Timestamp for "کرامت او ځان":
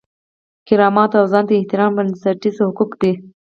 0.67-1.43